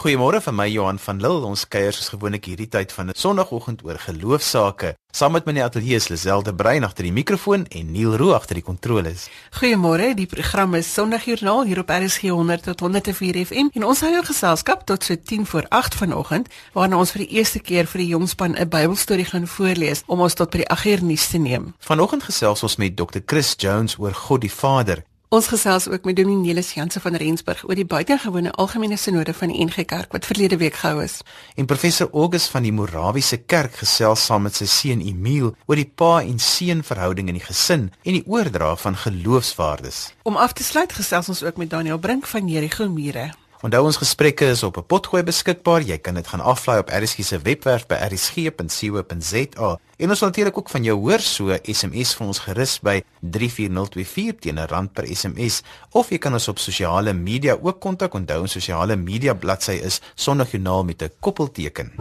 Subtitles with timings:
[0.00, 1.44] Goeiemôre van my Johan van Lille.
[1.44, 4.94] Ons kuier soos gewoonlik hierdie tyd van 'n Sondagoggend oor geloofsaake.
[5.12, 8.32] Saam met my in die ateljee is Liselde Brein agter die mikrofoon en Neil Roo
[8.32, 9.28] agter die kontroles.
[9.60, 10.14] Goeiemôre.
[10.14, 14.24] Die program is Sondagjoernaal hier op RSG 100 tot 104 FM en ons hou jou
[14.24, 18.08] geselskap tot so 10 voor 8 vanoggend waarna ons vir die eerste keer vir die
[18.08, 21.74] jongspan 'n Bybelstorie gaan voorlees om ons tot by die 8 uur nuus te neem.
[21.78, 23.20] Vanoggend gesels ons met Dr.
[23.26, 25.04] Chris Jones oor God die Vader.
[25.30, 29.52] Ons gesels ook met Dominee Nelis Jansen van Rensburg oor die buitengewone algemene sinode van
[29.52, 31.20] die NG Kerk wat verlede week gehou is.
[31.54, 35.86] En professor August van die Morawiese Kerk gesels saam met sy seun Emil oor die
[35.86, 40.00] pa en seun verhouding in die gesin en die oordra van geloofswaardes.
[40.26, 43.28] Om af te sluit gesels ons ook met Daniel Brink van Jericho Mure.
[43.60, 45.82] Onthou ons gesprekke is op 'n potgooi beskikbaar.
[45.82, 49.78] Jy kan dit gaan aflaai op RSG se webwerf by rsg.co.za.
[49.96, 54.38] En ons wil natuurlik ook van jou hoor, so SMS vir ons gerus by 34024
[54.40, 58.14] teen 'n rand per SMS of jy kan ons op sosiale media ook kontak.
[58.14, 61.92] Onthou ons sosiale media bladsy is Sondagjoernaal met 'n koppelteken.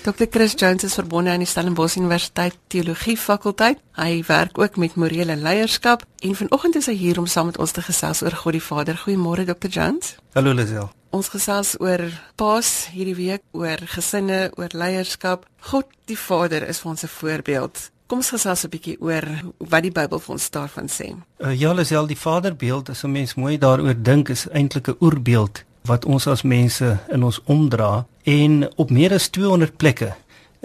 [0.00, 0.26] Dr.
[0.30, 3.82] Chris Jones is verbonde aan die Stellenbosch Universiteit Teologie Fakulteit.
[4.00, 7.74] Hy werk ook met morele leierskap en vanoggend is hy hier om saam met ons
[7.76, 8.96] te gesels oor God die Vader.
[8.96, 9.68] Goeiemôre Dr.
[9.68, 10.14] Jones.
[10.32, 10.88] Hallo Lisel.
[11.12, 12.06] Ons gesels oor
[12.40, 15.44] Paas hierdie week, oor gesinne, oor leierskap.
[15.68, 17.90] God die Vader is vir ons 'n voorbeeld.
[18.06, 19.28] Kom ons gesels 'n bietjie oor
[19.58, 21.12] wat die Bybel vir ons daarvan sê.
[21.44, 25.64] Uh, ja, Lisel, die Vaderbeeld, as 'n mens mooi daaroor dink, is eintlik 'n oerbeeld
[25.84, 30.12] wat ons as mense in ons omdra en op meer as 200 plekke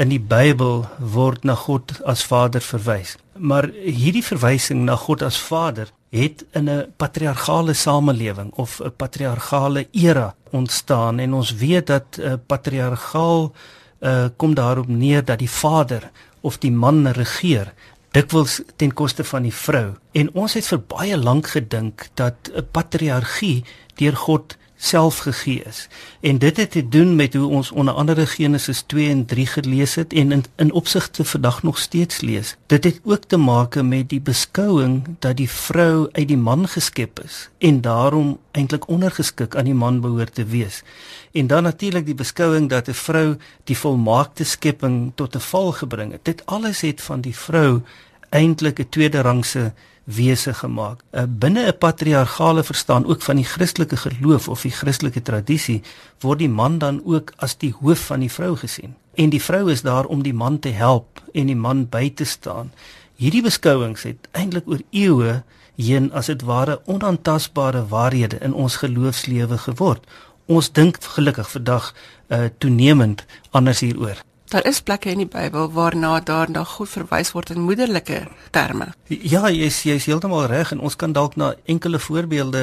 [0.01, 3.15] in die Bybel word na God as Vader verwys.
[3.37, 9.87] Maar hierdie verwysing na God as Vader het in 'n patriargale samelewing of 'n patriargale
[9.91, 13.51] era ontstaan en ons weet dat 'n uh, patriargaal
[13.99, 17.73] uh, kom daarop neer dat die vader of die man regeer
[18.11, 19.93] dikwels ten koste van die vrou.
[20.11, 23.63] En ons het vir baie lank gedink dat 'n patriargie
[23.95, 25.87] deur God self gegee is.
[26.21, 29.95] En dit het te doen met hoe ons onder andere Genesis 2 en 3 gelees
[29.95, 32.55] het en in, in opsigte vandag nog steeds lees.
[32.65, 37.19] Dit het ook te maak met die beskouing dat die vrou uit die man geskep
[37.23, 40.83] is en daarom eintlik ondergeskik aan die man behoort te wees.
[41.31, 46.11] En dan natuurlik die beskouing dat 'n vrou die volmaakte skepping tot 'n val gebring
[46.11, 46.25] het.
[46.25, 47.81] Dit alles het van die vrou
[48.29, 49.73] eintlik 'n tweede rangse
[50.05, 51.01] wese gemaak.
[51.11, 55.81] Uh, binne 'n patriargale verstaan ook van die Christelike geloof of die Christelike tradisie
[56.19, 58.95] word die man dan ook as die hoof van die vrou gesien.
[59.13, 62.23] En die vrou is daar om die man te help en die man by te
[62.23, 62.71] staan.
[63.15, 65.43] Hierdie beskouings het eintlik oor eeue
[65.75, 70.03] heen as dit ware onaantastbare waarhede in ons geloofslewe geword.
[70.45, 71.93] Ons dink gelukkig vandag
[72.27, 74.21] uh, toenemend anders hieroor.
[74.55, 78.21] Daar is plekke in die Bybel waarna daar na God verwys word in moederlike
[78.55, 78.85] terme.
[79.11, 82.61] Ja, jy is jy is heeltemal reg en ons kan dalk na enkele voorbeelde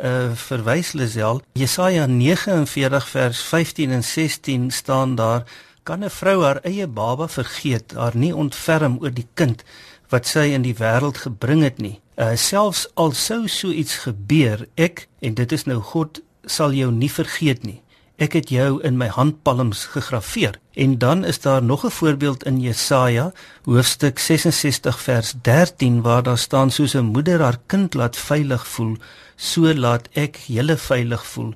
[0.00, 1.42] uh verwys Lisel.
[1.52, 5.44] Jesaja 49 vers 15 en 16 staan daar:
[5.82, 9.64] Kan 'n vrou haar eie baba vergeet, haar nie ontferm oor die kind
[10.08, 12.00] wat sy in die wêreld gebring het nie?
[12.16, 16.92] Uh selfs al sou so iets gebeur, ek en dit is nou God sal jou
[16.92, 17.83] nie vergeet nie
[18.16, 20.58] ek het jou in my handpalms gegraveer.
[20.74, 23.32] En dan is daar nog 'n voorbeeld in Jesaja
[23.64, 28.96] hoofstuk 66 vers 13 waar daar staan soos 'n moeder haar kind laat veilig voel,
[29.36, 31.54] so laat ek julle veilig voel.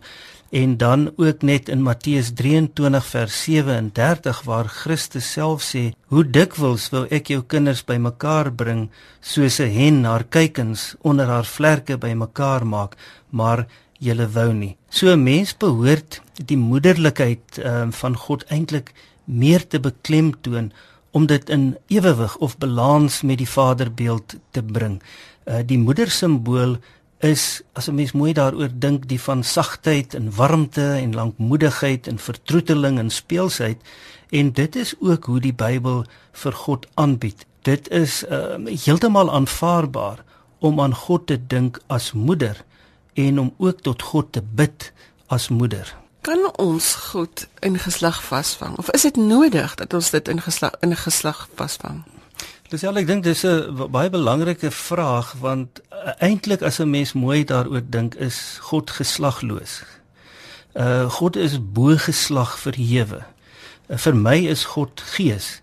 [0.51, 6.89] En dan ook net in Matteus 23 vers 37 waar Christus self sê: "Hoe dikwels
[6.91, 12.67] wil ek jou kinders bymekaar bring, soos 'n hen haar kuikens onder haar vlerke bymekaar
[12.67, 12.97] maak,
[13.29, 13.67] maar
[13.99, 14.77] julle wou nie.
[14.89, 18.93] So 'n mens behoort die moederlikheid um, van God eintlik
[19.25, 20.73] meer te beklemtoon
[21.11, 25.03] om dit in ewewig of balans met die vaderbeeld te bring.
[25.45, 26.77] Uh, die moedersimbool
[27.19, 32.19] is as 'n mens mooi daaroor dink die van sagtheid en warmte en lankmoedigheid en
[32.19, 33.79] vertroeteling en speelsheid
[34.31, 37.47] en dit is ook hoe die Bybel vir God aanbied.
[37.63, 38.55] Dit is uh,
[38.85, 40.25] heeltemal aanvaarbaar
[40.59, 42.65] om aan God te dink as moeder
[43.19, 44.93] en om ook tot God te bid
[45.27, 45.97] as moeder.
[46.21, 50.75] Kan ons God in geslag vasvang of is dit nodig dat ons dit in geslag
[50.81, 52.03] in geslag vasvang?
[52.69, 57.13] Dis ja, ek dink dis 'n baie belangrike vraag want uh, eintlik as 'n mens
[57.13, 59.83] mooi daaroor dink is God geslagloos.
[60.75, 63.25] Uh God is bo geslag verhewe.
[63.89, 65.63] Uh, vir my is God gees.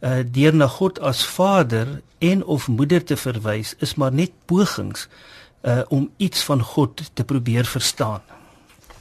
[0.00, 5.08] Uh deur na God as Vader en of moeder te verwys is maar net pogings
[5.66, 8.20] uh, om iets van God te probeer verstaan.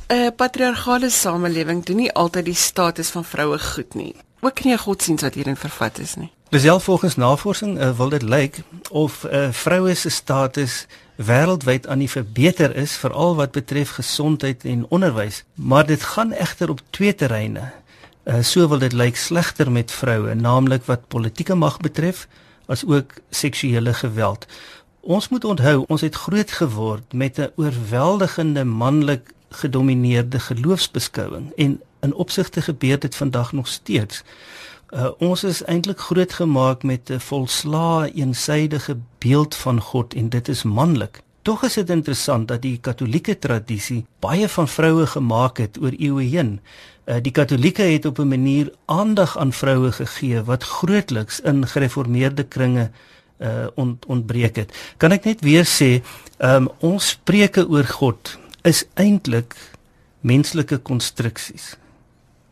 [0.07, 4.15] 'n uh, Patriargale samelewing doen nie altyd die status van vroue goed nie.
[4.39, 6.31] Ook nie 'n godsdiens wat hierin vervat is nie.
[6.49, 10.85] Beself volgens navorsing uh, wil dit lyk of 'n uh, vroue se status
[11.15, 16.69] wêreldwyd aan die verbeter is veral wat betref gesondheid en onderwys, maar dit gaan egter
[16.69, 17.71] op twee terreine.
[18.23, 22.27] Uh, so wil dit lyk slegter met vroue, naamlik wat politieke mag betref
[22.65, 24.45] as ook seksuele geweld.
[25.05, 32.13] Ons moet onthou, ons het groot geword met 'n oorweldigende manlik gedomeineerde geloofsbeskouing en in
[32.13, 34.23] opsigte gebeur dit vandag nog steeds.
[34.89, 40.63] Uh, ons is eintlik grootgemaak met 'n volslaa eensydige beeld van God en dit is
[40.63, 41.21] manlik.
[41.41, 46.23] Tog is dit interessant dat die Katolieke tradisie baie van vroue gemaak het oor eeue
[46.23, 46.59] heen.
[47.05, 52.43] Uh, die Katolieke het op 'n manier aandag aan vroue gegee wat grootliks in gereformeerde
[52.43, 52.91] kringe
[53.43, 54.73] uh ont, ontbreek het.
[54.97, 56.01] Kan ek net weer sê,
[56.39, 59.55] um, ons spreuke oor God is eintlik
[60.25, 61.75] menslike konstruksies.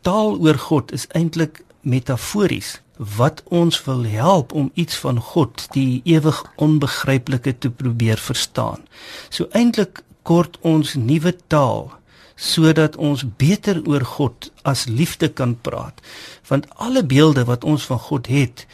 [0.04, 6.00] Taal oor God is eintlik metafories wat ons wil help om iets van God, die
[6.04, 8.84] ewig onbegryplike te probeer verstaan.
[9.28, 11.90] So eintlik kort ons nuwe taal
[12.34, 16.00] sodat ons beter oor God as liefde kan praat.
[16.48, 18.66] Want alle beelde wat ons van God het,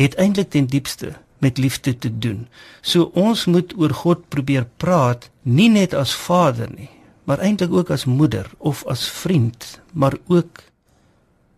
[0.00, 1.12] het eintlik ten diepste
[1.42, 2.46] met liefde te doen.
[2.80, 6.90] So ons moet oor God probeer praat nie net as vader nie,
[7.26, 10.62] maar eintlik ook as moeder of as vriend, maar ook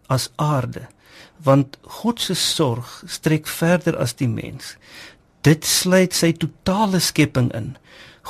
[0.08, 0.86] as aarde.
[1.44, 4.76] Want God se sorg strek verder as die mens.
[5.44, 7.74] Dit sluit sy totale skepping in.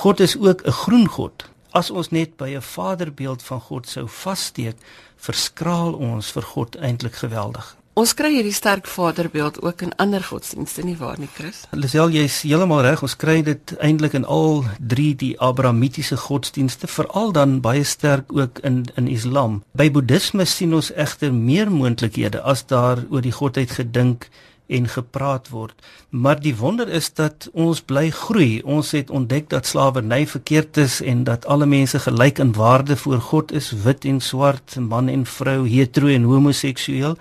[0.03, 1.47] God is ook 'n groen God.
[1.71, 4.77] As ons net by 'n vaderbeeld van God sou vassteek,
[5.17, 7.77] verskraal ons vir God eintlik geweldig.
[7.94, 11.61] Ons kry hierdie sterk vaderbeeld ook in ander godsdienste nie waar nie, Chris?
[11.70, 13.05] Lisel, jy's heeltemal reg.
[13.06, 18.58] Ons kry dit eintlik in al drie die Abrahamitiese godsdienste, veral dan baie sterk ook
[18.67, 19.61] in in Islam.
[19.79, 24.26] By Boeddhisme sien ons egter meer moontlikhede as daar oor die godheid gedink
[24.67, 25.79] en gepraat word.
[26.11, 28.58] Maar die wonder is dat ons bly groei.
[28.67, 33.23] Ons het ontdek dat slawerny verkeerd is en dat alle mense gelyk in waarde voor
[33.31, 37.19] God is, wit en swart, man en vrou, hetero en homoseksueel.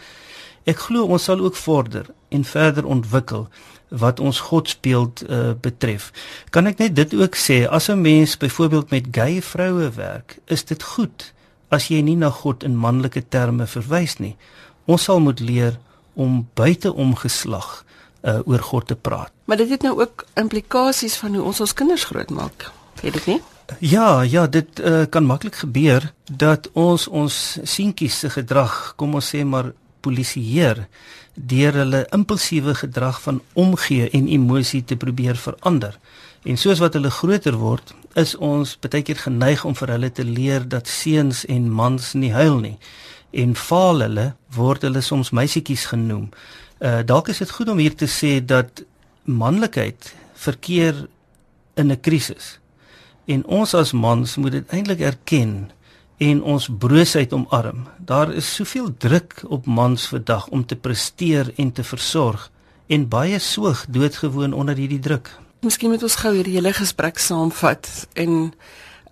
[0.63, 3.47] Ek glo ons sal ook vorder en verder ontwikkel
[3.93, 6.09] wat ons godsbeeld uh, betref.
[6.49, 10.63] Kan ek net dit ook sê as 'n mens byvoorbeeld met gay vroue werk, is
[10.63, 11.33] dit goed
[11.69, 14.35] as jy nie na God in manlike terme verwys nie.
[14.85, 15.79] Ons sal moet leer
[16.13, 17.83] om buite om geslag
[18.21, 19.31] uh, oor God te praat.
[19.45, 22.71] Maar dit het nou ook implikasies van hoe ons ons kinders grootmaak.
[23.01, 23.41] Het dit nie?
[23.79, 29.29] Ja, ja, dit uh, kan maklik gebeur dat ons ons seentjies se gedrag, kom ons
[29.35, 29.71] sê maar
[30.03, 30.85] polisieer
[31.33, 35.97] deur hulle impulsiewe gedrag van omgee en emosie te probeer verander.
[36.43, 40.25] En soos wat hulle groter word, is ons baie keer geneig om vir hulle te
[40.27, 42.75] leer dat seuns en mans nie huil nie.
[43.31, 46.29] En faal hulle word hulle soms meisietjies genoem.
[46.83, 48.83] Uh dalk is dit goed om hier te sê dat
[49.23, 51.07] manlikheid verkeer
[51.79, 52.59] in 'n krisis.
[53.25, 55.71] En ons as mans moet dit eintlik erken
[56.23, 57.87] en ons broosheid omarm.
[57.97, 62.49] Daar is soveel druk op mans vandag om te presteer en te versorg
[62.87, 65.31] en baie soog doodgewoon onder hierdie druk.
[65.63, 68.53] Miskien moet ons gou hierdie hele gesprek saamvat en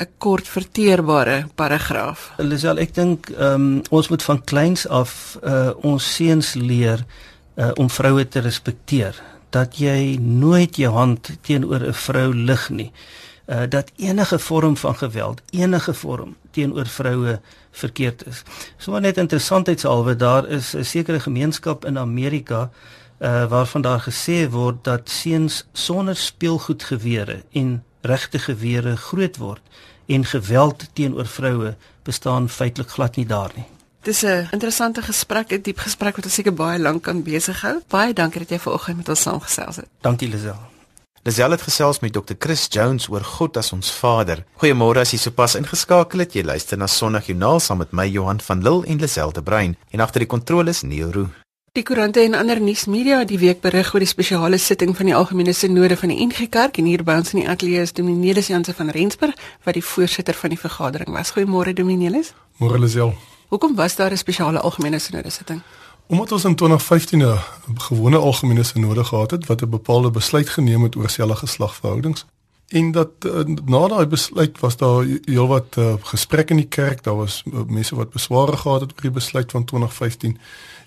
[0.01, 2.31] 'n kort verteerbare paragraaf.
[2.37, 7.05] Lisel, ek dink um, ons moet van kleins af uh, ons seuns leer
[7.55, 9.15] uh, om vroue te respekteer.
[9.49, 12.91] Dat jy nooit jou hand teenoor 'n vrou lig nie
[13.45, 17.39] uh, dat enige vorm van geweld, enige vorm teenoor vroue
[17.71, 18.43] verkeerd is.
[18.77, 22.69] So net interessantheidshalwe, daar is 'n sekere gemeenskap in Amerika
[23.19, 29.61] uh, waarvan daar gesê word dat seuns sonder speelgoedgewere en regte gewere groot word
[30.05, 33.65] en geweld teenoor vroue bestaan feitelik glad nie daar nie.
[34.01, 37.81] Dis 'n interessante gesprek, 'n diep gesprek wat ons seker baie lank kan besig hou.
[37.87, 39.87] Baie dankie dat jy vanoggend met ons saamgesels het.
[40.01, 40.70] Dankie Lisel.
[41.23, 42.33] Lisel het gesels met Dr.
[42.39, 44.39] Chris Jones oor God as ons Vader.
[44.57, 46.33] Goeiemôre as jy sopas ingeskakel het.
[46.33, 49.75] Jy luister na Sondag Joernaal saam met my Johan van Lille en Lisel de Bruin
[49.93, 51.29] en agter die kontroles Neil Roo.
[51.77, 55.15] Die koerante en ander nuusmedia het die week berig oor die spesiale sitting van die
[55.15, 58.49] algemene sinode van die NG Kerk en hier by ons in die ateljee is Dominelis
[58.49, 61.35] Janse van Rensburg wat die voorsitter van die vergadering was.
[61.37, 62.33] Goeiemôre Dominelis.
[62.57, 63.13] Môre Lisel.
[63.53, 65.61] Hoekom was daar 'n spesiale algemene sinode sitting?
[66.11, 67.39] Omdat ons in 2015 'n
[67.75, 72.25] gewone algemene sinode gehad het wat 'n bepaalde besluit geneem het oor selle geslagverhoudings
[72.67, 77.15] en dat uh, na daai besluit was daar heelwat uh, gesprekke in die kerk, daar
[77.15, 80.37] was uh, mense wat besware gehad het oor die besluit van 2015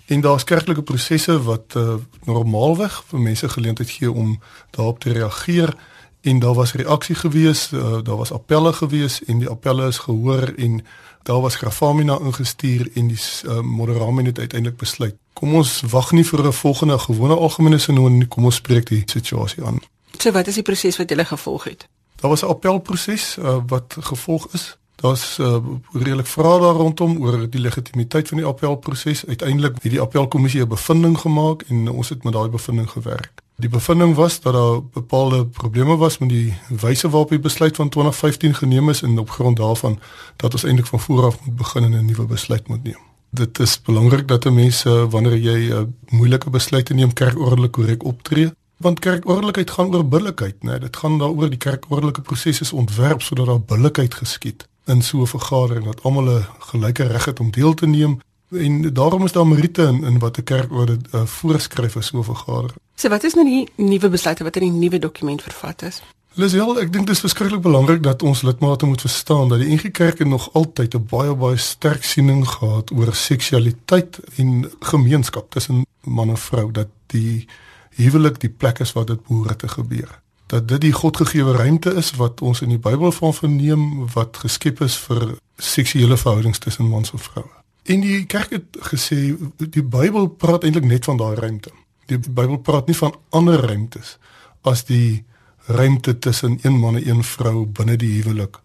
[0.05, 4.39] en daar's kerklike prosesse wat uh, normaalweg vir mense geleentheid gee om
[4.69, 5.75] daarop te reageer
[6.21, 10.53] en daar was reaksie gewees, uh, daar was appelle gewees en die appelle is gehoor
[10.57, 10.81] en
[11.25, 15.15] daar was Grafamina ingestuur en die uh, moderamen het uiteindelik besluit.
[15.33, 19.03] Kom ons wag nie vir 'n volgende gewone algemene sinode nie, kom ons spreek die
[19.05, 19.79] situasie aan.
[20.17, 21.87] So wat is die proses wat julle gevolg het?
[22.15, 24.77] Daar was 'n appelproses uh, wat gevolg is.
[24.95, 25.57] Daar's uh,
[25.93, 29.25] redelik vrae daar rondom oor die legitimiteit van die appelproses.
[29.25, 33.44] Uiteindelik het die appelkommissie 'n bevinding gemaak en ons het met daai bevinding gewerk.
[33.57, 37.89] Die bevinding was dat daar bepaalde probleme was met die wyse waarop die besluit van
[37.89, 39.99] 2015 geneem is en op grond daarvan
[40.35, 42.99] dat ons eintlik van voor af moet begin en 'n nuwe besluit moet neem.
[43.29, 48.51] Dit is belangrik dat mense wanneer jy 'n uh, moeilike besluit neem kerkordelik korrek optree
[48.77, 50.69] want kerkordelikheid gaan oor billikheid, né?
[50.69, 55.21] Nee, dit gaan daaroor die kerkordelike proses is ontwerp sodat daar billikheid geskied in so
[55.21, 58.19] 'n vergadering dat almal 'n gelyke reg het om deel te neem
[58.51, 62.03] en daarom is daar meriete in, in wat 'n kerk oor dit uh, voorskryf vir
[62.03, 62.79] so 'n vergadering.
[62.95, 66.01] So wat is nou die nuwe besluite wat in die nuwe dokument vervat is?
[66.35, 69.91] Lisel, ek dink dit is verskriklik belangrik dat ons lidmate moet verstaan dat die NG
[69.95, 76.29] Kerk nog altyd 'n baie baie sterk siening gehad oor seksualiteit en gemeenskap tussen man
[76.29, 77.47] en vrou dat die
[77.95, 82.11] huwelik die plek is waar dit behoort te gebeur dat dit die godgegewe ruimte is
[82.11, 87.11] wat ons in die Bybel van verneem wat geskep is vir seksuele verhoudings tussen mans
[87.11, 87.49] en vroue.
[87.85, 89.17] En die kerk het gesê
[89.57, 91.71] die Bybel praat eintlik net van daai ruimte.
[92.05, 94.17] Die Bybel praat nie van ander ruimtes
[94.61, 95.23] as die
[95.65, 98.59] ruimte tussen een man en een vrou binne die huwelik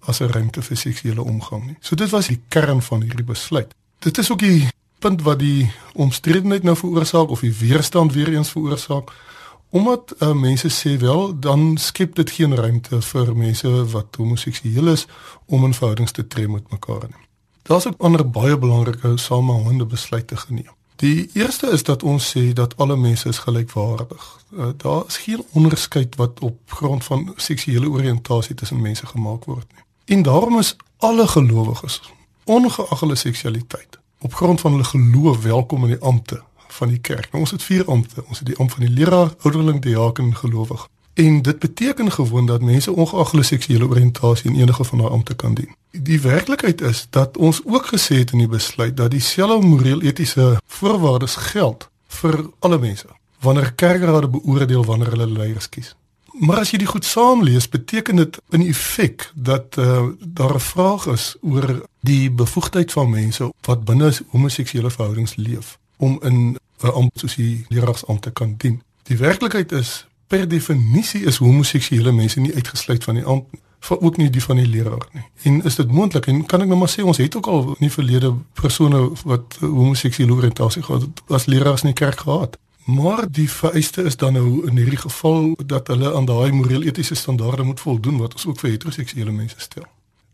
[0.00, 1.76] as 'n ruimte vir seksuele omgang nie.
[1.80, 3.74] So dit was die kern van hierdie besluit.
[3.98, 8.50] Dit is ook die punt wat die omstredenheid nou veroorsaak of die weerstand weer eens
[8.50, 9.12] veroorsaak
[9.70, 15.06] Omdat uh, mense sê wel dan skep dit geen ruimte vir mense wat homoseksueel is
[15.46, 17.24] om in verhoudings te tree met mekaar nie.
[17.66, 20.75] Daar's ook ander baie belangrike samehangende besluite geneem.
[20.96, 24.44] Die eerste is dat ons sê dat alle mense is gelykwaardig.
[24.50, 29.66] Uh, daar is geen onderskeid wat op grond van seksuele oriëntasie tussen mense gemaak word
[29.74, 29.84] nie.
[30.16, 32.00] En daarom is alle gelowiges,
[32.44, 36.42] ongeag hulle seksualiteit, op grond van hulle geloof welkom in die ampte
[36.76, 37.28] van die kerk.
[37.30, 38.24] Nou, ons het vier ampte.
[38.28, 40.88] Ons het die ampt van die leraar, ouderling, diaken, gelowig.
[41.14, 45.34] En dit beteken gewoon dat mense ongeag hulle seksuele oriëntasie in enige van daai ampte
[45.34, 45.74] kan dien.
[46.02, 51.36] Die werklikheid is dat ons ook gesê het in die besluit dat dieselfde moreel-etiese voorwaardes
[51.36, 51.88] geld
[52.20, 53.06] vir alle mense
[53.40, 55.94] wanneer kerkrade beoordeel wanneer hulle leiers kies.
[56.40, 61.06] Maar as jy dit goed saamlees, beteken dit in effek dat uh, daar 'n vraag
[61.06, 67.18] is oor die bevoegdheid van mense wat binne homoseksuele verhoudings leef om in 'n ampt
[67.18, 68.82] soos die leraarsampt te kan dien.
[69.02, 74.16] Die werklikheid is per definisie is homoseksuele mense nie uitgesluit van die ampt vir ook
[74.16, 75.24] nie die van die leraar nie.
[75.42, 77.86] En is dit moontlik en kan ek nou maar sê ons het ook al in
[77.86, 82.56] die verlede persone wat homoseksuele oriëntasie gehad het as leraars in die kerk gehad.
[82.86, 87.62] Maar die vereiste is dan nou in hierdie geval dat hulle aan daai moreel-etiese standaarde
[87.62, 89.86] moet voldoen wat ons ook vir heteroseksuele mense stel.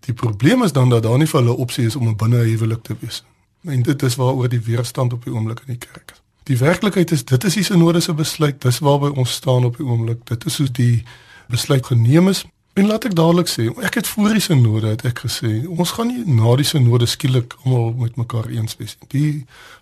[0.05, 2.97] Die probleem is dan dat daar nie vir hulle opsie is om 'n binnehuwelik te
[3.01, 3.25] wees.
[3.65, 6.21] En dit is waaroor die weerstand op die oomblik in die kerk is.
[6.43, 9.87] Die werklikheid is dit is die sinode se besluit, dis waarby ons staan op die
[9.87, 10.27] oomblik.
[10.27, 11.05] Dit is hoe die
[11.49, 12.45] besluit geneem is.
[12.73, 16.09] En laat ek dadelik sê, ek het voor die sinode het ek gesê, ons gaan
[16.09, 19.09] nie na die sinode skielik almal met mekaar eens wees nie.
[19.12, 19.33] Die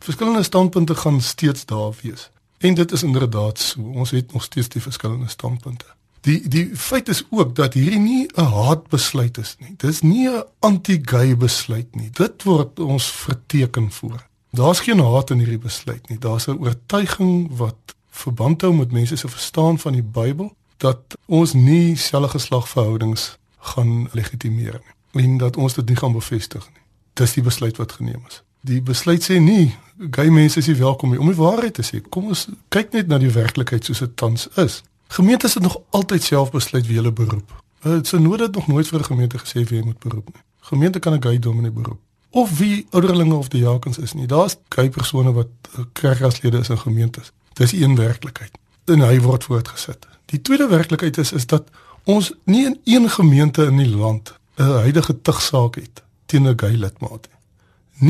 [0.03, 2.31] verskillende standpunte gaan steeds daar wees.
[2.59, 3.83] En dit is inderdaad so.
[3.95, 5.87] Ons het nog steeds die verskillende standpunte.
[6.27, 9.75] Die die feit is ook dat hierdie nie 'n haatbesluit is nie.
[9.77, 12.11] Dis nie 'n anti-gay besluit nie.
[12.11, 14.27] Dit word ons verteken voor.
[14.51, 16.19] Daar's geen haat in hierdie besluit nie.
[16.19, 21.53] Daar's 'n oortuiging wat verband hou met mense se verstaan van die Bybel dat ons
[21.53, 23.37] nie selfde geslagverhoudings
[23.73, 26.83] gaan legitimeer nie en dat ons dit nie gaan bevestig nie.
[27.19, 28.43] Dis die besluit wat geneem is.
[28.67, 29.73] Die besluit sê nie
[30.15, 31.21] gay mense is nie welkom nie.
[31.21, 34.47] Om die waarheid te sê, kom ons kyk net na die werklikheid soos dit tans
[34.61, 34.81] is.
[35.11, 37.57] Gemeentes het nog altyd self besluit wie hulle beroep.
[37.83, 40.43] Dit sou nooit het nog nooit vir 'n gemeente gesê wie jy moet beroep nie.
[40.61, 44.27] Gemeente kan 'n gay dominee beroep of wie ouderlinge of diakens is nie.
[44.27, 45.49] Daar's gay persone wat
[45.93, 47.33] kerkraadslede is in gemeentes.
[47.53, 48.59] Dis een werklikheid.
[48.85, 50.07] En hy word voortgesit.
[50.31, 51.69] Die tweede werklikheid is is dat
[52.05, 56.75] ons nie in een gemeente in die land 'n huidige tugsaak het teen 'n gay
[56.75, 57.39] lidmaat nie.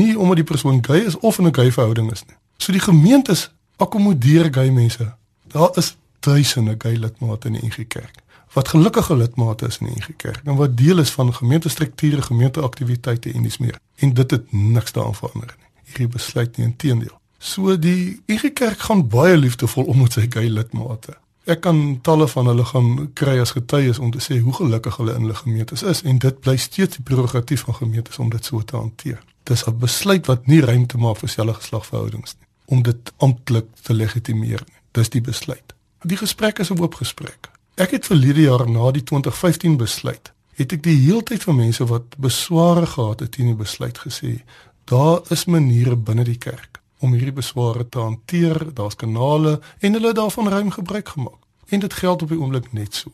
[0.05, 2.35] Nie omdat die persoon gay is of in 'n gay verhouding is nie.
[2.57, 5.13] So die gemeentes akkommodeer gay mense.
[5.47, 8.21] Daar is duisende gay lidmate in die NG Kerk
[8.53, 13.33] wat gelukkige lidmate is in die NG Kerk en wat deel is van gemeentestrukture, gemeenteaktiwiteite
[13.33, 13.79] en dis meer.
[13.95, 15.69] En dit het niks daaraan verander nie.
[15.83, 17.19] Hierdie besluit nie inteendeel.
[17.37, 21.17] So die NG Kerk gaan baie liefdevol om met sy gay lidmate.
[21.49, 25.15] Ek kan talle van hulle gaan kry as getuies om te sê hoe gelukkig hulle
[25.17, 28.61] in hulle gemeentes is en dit bly steeds die prerogatief van gemeentes om dit so
[28.61, 29.23] te hanteer.
[29.49, 33.93] Dis 'n besluit wat nie ruimte maak vir selfe geslagverhoudings nie om dit amptelik te
[33.93, 34.79] legitimeer nie.
[34.91, 35.73] Dis die besluit.
[36.01, 37.49] Die gesprek is 'n oop gesprek.
[37.75, 42.17] Ek het verlede jaar na die 2015 besluit, het ek die heeltyd van mense wat
[42.17, 44.43] besware gehad het teen die besluit gesê,
[44.83, 50.07] daar is maniere binne die kerk om hierdie besware te hanteer, daar's kanale en hulle
[50.07, 51.39] het daarvan ruim gebruik gemaak.
[51.69, 53.11] En dit geld op die oomblik net so.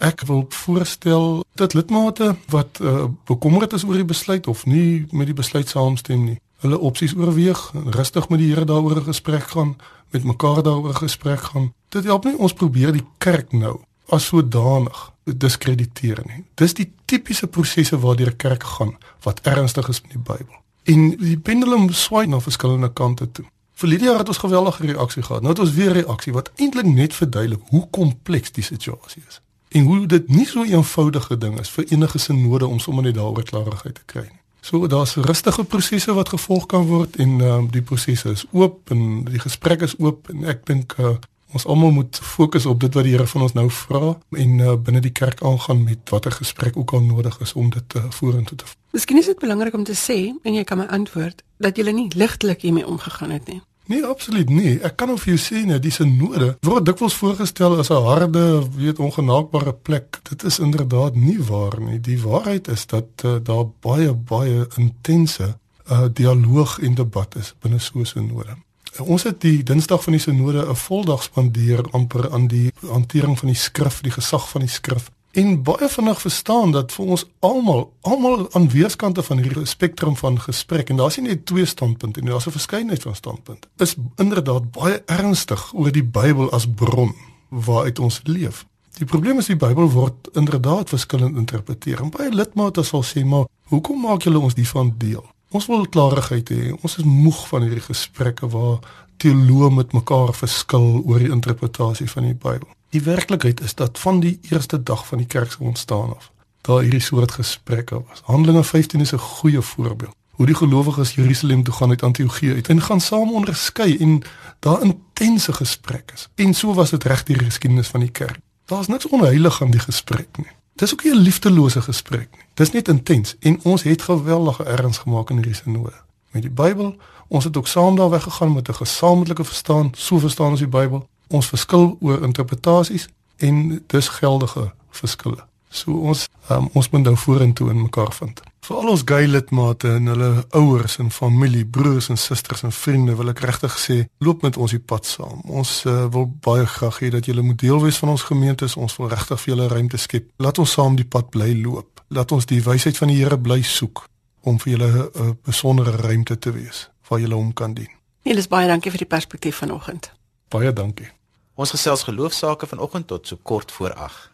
[0.00, 5.28] Ek wil voorstel dat lidmate wat uh, bekommerd is oor die besluit of nie met
[5.28, 7.60] die besluit saamstem nie, hulle opsies oorweeg,
[7.96, 9.76] rustig met die Here daaroor 'n gesprek gaan,
[10.10, 11.72] met mekaar daaroor gesprek gaan.
[11.88, 16.44] Dit help nie ons probeer die kerk nou as sodanig diskrediteer nie.
[16.54, 20.59] Dis die tipiese prosesse waardeur 'n kerk gaan wat ernstig is met die Bybel.
[20.82, 23.44] En die pendulum swaai na verskillende kante toe.
[23.80, 25.42] Vir Lydia het ons geweldige reaksie gehad.
[25.42, 29.40] Nou het ons weer reaksie wat eintlik net verduidelik hoe kompleks die situasie is.
[29.68, 33.14] En hoe dit nie so 'n eenvoudige ding is vir enige sinode om sommer net
[33.14, 34.40] daaroor klarigheid te kry nie.
[34.60, 39.24] So daar's rustige prosesse wat gevolg kan word en um, die prosesse is oop en
[39.24, 41.14] die gesprek is oop en ek dink uh,
[41.52, 44.76] ons almal moet fokus op dit wat die Here van ons nou vra en uh,
[44.76, 48.56] binne die kerk aangaan met watter gesprek ook al nodig is om dit uh, vorentoe
[48.56, 51.92] te Miskien is dit belangrik om te sê en jy kan my antwoord dat jy
[51.94, 53.60] nie ligtelik hiermee omgegaan het nie.
[53.90, 54.76] Nee, absoluut nie.
[54.86, 58.62] Ek kan of jy sê net dis 'n noorde word dikwels voorgestel as 'n harde,
[58.76, 60.20] weet ongenaakbare plek.
[60.22, 62.00] Dit is inderdaad nie waar nie.
[62.00, 65.58] Die waarheid is dat uh, daar baie baie intense
[65.90, 68.56] uh, dialoog en debat is binne so 'n sinode.
[68.98, 73.48] Ons het die Dinsdag van die sinode 'n voldag spandeer amper aan die hantering van
[73.48, 75.10] die skrif, die gesag van die skrif.
[75.30, 80.40] En baie vinnig verstaan dat vir ons almal, almal aan weerskante van hierdie spektrum van
[80.40, 83.68] gesprek en daar's nie net twee standpunte nie, daar's 'n verskeidenheid van standpunte.
[83.76, 87.14] Is inderdaad baie ernstig oor die Bybel as bron
[87.48, 88.66] waaruit ons leef.
[88.98, 92.00] Die probleem is die Bybel word inderdaad verskillend interpreteer.
[92.00, 95.88] En baie lidmate sal sê, "Maar hoekom maak julle ons die van deel?" Ons wil
[95.90, 96.68] klarigheid hê.
[96.78, 98.78] Ons is moeg van hierdie gesprekke waar
[99.20, 102.68] teoloë met mekaar verskil oor die interpretasie van die Bybel.
[102.94, 106.30] Die werklikheid is dat van die eerste dag van die kerk se ontstaan af,
[106.66, 108.22] daar hierdie soort gesprekke was.
[108.30, 110.14] Handelinge 15 is 'n goeie voorbeeld.
[110.30, 114.22] Hoe die gelowiges Jerusalem toe gaan uit Antiochië uit en gaan saam onderskei en
[114.58, 116.28] daar intense gesprekke is.
[116.34, 118.38] En so was dit reg deur die geskiedenis van die kerk.
[118.64, 120.50] Daar's niks onheilig aan die gesprek nie.
[120.74, 122.44] Dis ook nie 'n liefdelose gesprek nie.
[122.60, 125.92] Dis net intens en ons het geweldige erns gemaak in hierdie sinode.
[126.30, 126.96] Met die Bybel,
[127.28, 131.08] ons het ook saam daar weggegaan met 'n gesamentlike verstaan, so verstaan ons die Bybel.
[131.28, 135.44] Ons verskil oor interpretasies en dis geldige verskille.
[135.68, 138.42] So ons um, ons moet nou vorentoe in mekaar vind.
[138.60, 143.16] Vir al ons gay lidmate en hulle ouers en familie, broers en susters en vriende
[143.16, 145.40] wil ek regtig sê, loop met ons die pad saam.
[145.44, 148.68] Ons uh, wil baie graag hê dat julle moet deel wees van ons gemeente.
[148.76, 150.28] Ons wil regtig vir julle ruimte skep.
[150.36, 151.99] Laat ons saam die pad bly loop.
[152.10, 154.00] Laat ons die wysheid van die Here bly soek
[154.42, 157.90] om vir julle 'n uh, besondere ruimte te wees waar julle hom kan dien.
[158.24, 160.10] Niels baie dankie vir die perspektief vanoggend.
[160.48, 161.06] Baie dankie.
[161.54, 164.30] Ons gesels geloofsaake vanoggend tot so kort voor 8.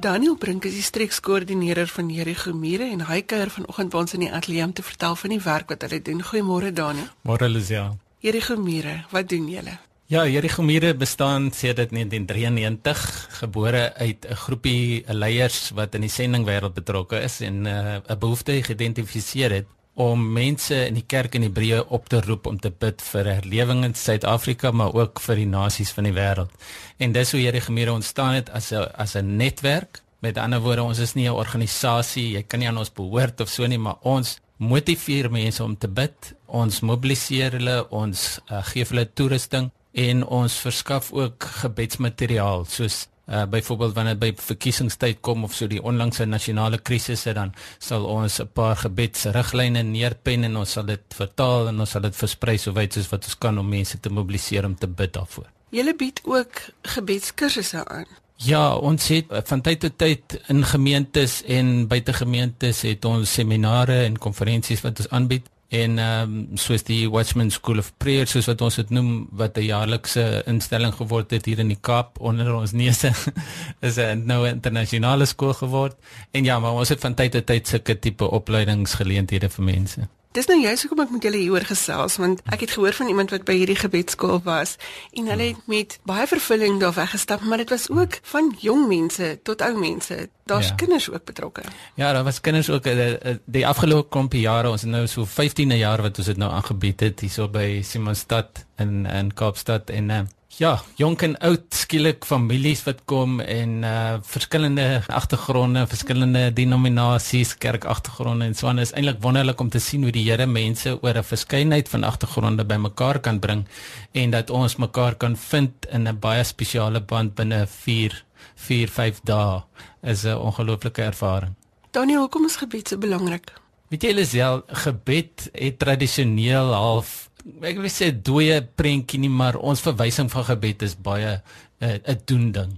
[0.00, 4.20] Daniel Brink is die streekskoördineerder van Jericho Mure en hy kuier vanoggend by ons in
[4.20, 6.22] die ateljee om te vertel van die werk wat hulle doen.
[6.22, 7.10] Goeiemôre Daniel.
[7.22, 7.96] Môre Lucia.
[8.20, 9.89] Jericho Mure, wat doen julle?
[10.10, 16.74] Ja, Jericho Mure bestaan sedert 1993, gebore uit 'n groepie leiers wat in die sendingwêreld
[16.74, 21.86] betrokke is en uh, 'n behoefte geïdentifiseer het om mense in die kerk in Hebreë
[21.88, 25.90] op te roep om te bid vir herlewing in Suid-Afrika maar ook vir die nasies
[25.90, 26.50] van die wêreld.
[26.98, 30.02] En dis hoe hierdie gemeente ontstaan het as 'n as 'n netwerk.
[30.18, 33.48] Met ander woorde, ons is nie 'n organisasie, jy kan nie aan ons behoort of
[33.48, 36.34] so nie, maar ons motiveer mense om te bid.
[36.46, 43.44] Ons mobiliseer hulle, ons uh, gee hulle toerusting en ons verskaf ook gebedsmateriaal soos Uh
[43.46, 48.48] byvoorbeeld wanneer by verkiesingstyd kom of so die onlangse nasionale krisisse dan sal ons 'n
[48.52, 52.92] paar gebedsriglyne neerpen en ons sal dit vertaal en ons sal dit versprei so wyd
[52.92, 55.46] soos wat ons kan om mense te mobiliseer om te bid daarvoor.
[55.70, 56.50] Julle bied ook
[56.82, 58.06] gebedskursusse aan.
[58.36, 63.32] Ja, ons het uh, van tyd tot tyd in gemeentes en buite gemeentes het ons
[63.32, 68.26] seminare en konferensies wat ons aanbied en ehm um, soos die Watchman School of Prayer
[68.26, 72.20] soos wat ons dit noem wat 'n jaarlikse instelling geword het hier in die Kaap
[72.20, 73.12] onder ons neuse
[73.88, 75.96] is 'n nou internasionale skool geword.
[76.32, 80.46] En ja maar ons het van tyd tot tyd sulke tipe opleidingsgeleenthede vir mense Dis
[80.46, 83.42] nou juist hoekom ek met julle hieroor gesels want ek het gehoor van iemand wat
[83.48, 84.76] by hierdie gebedsskool was
[85.10, 89.32] en hulle het met baie vervulling daar weggestap maar dit was ook van jong mense
[89.42, 90.28] tot ou mense.
[90.46, 90.76] Daar's ja.
[90.78, 91.66] kinders ook betrokke.
[91.98, 95.06] Ja, daar was kinders ook die, eh, eh, die afgelope klompie jare ons het nou
[95.10, 99.90] so 15 jaar wat ons dit nou aangebied het hierso by Simonstad in in Kaapstad
[99.90, 100.22] en uh,
[100.58, 108.48] Ja, jonk en oud skielik families wat kom en uh verskillende agtergronde, verskillende denominasies, kerkagtergronde
[108.48, 111.22] en so aan is eintlik wonderlik om te sien hoe die Here mense oor 'n
[111.22, 113.64] verskeidenheid van agtergronde bymekaar kan bring
[114.12, 118.24] en dat ons mekaar kan vind in 'n baie spesiale band binne 4
[118.56, 119.62] 4 5 dae
[120.02, 121.54] is 'n ongelooflike ervaring.
[121.90, 123.52] Daniel, hoekom is gebed so belangrik?
[123.88, 127.29] Weet jy Lisel, gebed het tradisioneel half
[127.62, 131.40] ek wil sê dooie prentjie nie, maar ons verwysing van gebed is baie
[131.80, 132.72] eh, 'n uh, doen ding.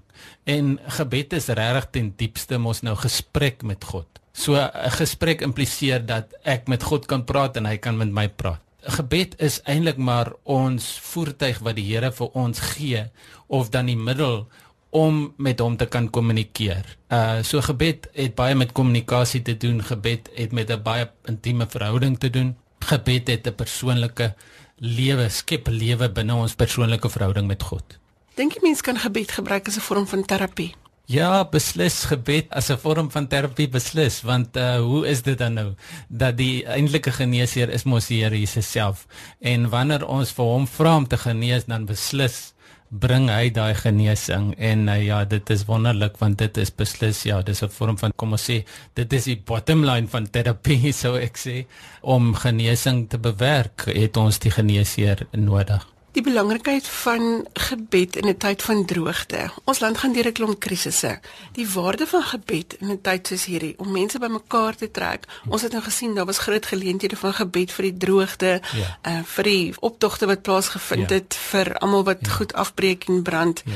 [0.45, 4.07] En gebed is regtig ten diepste mos nou gesprek met God.
[4.33, 8.29] So 'n gesprek impliseer dat ek met God kan praat en hy kan met my
[8.29, 8.61] praat.
[8.83, 13.05] Gebed is eintlik maar ons voertuig wat die Here vir ons gee
[13.47, 14.49] of dan die middel
[14.91, 16.85] om met hom te kan kommunikeer.
[17.09, 19.83] Uh so gebed het baie met kommunikasie te doen.
[19.83, 22.57] Gebed het met 'n baie intieme verhouding te doen.
[22.81, 24.35] Gebed het 'n persoonlike
[24.83, 27.99] lewe, skep lewe binne ons persoonlike verhouding met God.
[28.35, 30.75] Dink jy mens kan gebed gebruik as 'n vorm van terapie?
[31.07, 35.55] Ja, beslis gebed as 'n vorm van terapie beslis, want uh hoe is dit dan
[35.55, 35.75] nou
[36.09, 39.07] dat die eintlike geneesheer is mos die Here Jesus self.
[39.41, 42.55] En wanneer ons vir hom vra om te genees, dan beslis
[42.93, 47.41] bring hy daai genesing en uh, ja dit is wonderlik want dit is beslis ja
[47.43, 51.17] dis 'n vorm van kom ons sê dit is die bottom line van terapie so
[51.17, 51.65] ek sê
[52.03, 58.37] om genesing te bewerk het ons die geneesheer nodig Die belangrikheid van gebed in 'n
[58.37, 59.51] tyd van droogte.
[59.65, 61.21] Ons land gaan deur 'n klomp krisisse.
[61.53, 65.25] Die waarde van gebed in 'n tyd soos hierdie om mense bymekaar te trek.
[65.49, 68.99] Ons het nou gesien daar was groot geleenthede van gebed vir die droogte, ja.
[69.07, 71.17] uh vir die optogte wat plaasgevind ja.
[71.17, 72.31] het vir almal wat ja.
[72.31, 73.63] goed afbreek en brand.
[73.65, 73.73] Ja.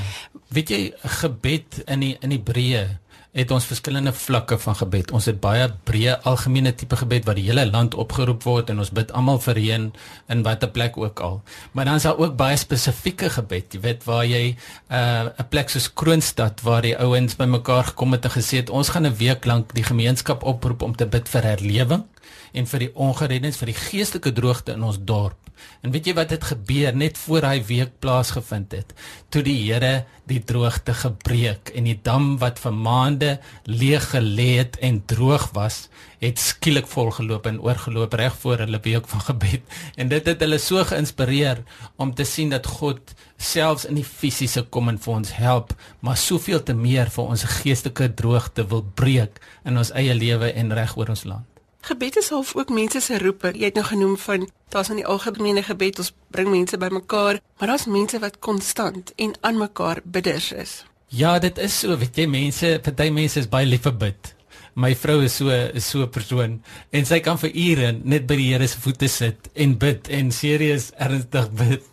[0.49, 2.99] Weet jy gebed in die in Hebreë
[3.37, 5.13] het ons verskillende vlakke van gebed.
[5.13, 8.93] Ons het baie breë algemene tipe gebed wat die hele land opgeroep word en ons
[8.97, 9.87] bid almal vir reën
[10.33, 11.43] in watter plek ook al.
[11.73, 14.57] Maar dan is daar ook baie spesifieke gebed, jy weet waar jy
[14.91, 18.89] uh, 'n plek soos Kroonstad waar die ouens bymekaar gekom het en gesê het ons
[18.89, 22.05] gaan 'n week lank die gemeenskap oproep om te bid vir herlewing
[22.53, 25.47] en vir die ongereddes vir die geestelike droogte in ons dorp.
[25.81, 28.93] En weet jy wat het gebeur net voor hy week plaasgevind het?
[29.33, 33.31] Toe die Here die droogte gebreek en die dam wat vir maande
[33.65, 35.87] leeg gelê het en droog was,
[36.21, 39.77] het skielik volgeloop en oorgeloop reg voor hulle week van gebed.
[39.97, 41.63] En dit het hulle so geïnspireer
[41.97, 46.19] om te sien dat God selfs in die fisiese kom en vir ons help, maar
[46.21, 50.97] soveel te meer vir ons geestelike droogte wil breek in ons eie lewe en reg
[50.97, 51.56] oor ons land.
[51.87, 53.53] Gebed is half ook mense se roepe.
[53.55, 57.71] Jy het nou genoem van daar's aan die algemene gebed ons bring mense bymekaar, maar
[57.71, 60.73] daar's mense wat konstant en aan mekaar bidders is.
[61.07, 64.36] Ja, dit is so, weet jy, mense, party mense is baie lief vir bid.
[64.77, 66.59] My vrou is so is so 'n persoon
[66.93, 70.31] en sy kan vir ure net by die Here se voete sit en bid en
[70.31, 71.87] serieus ernstig bid.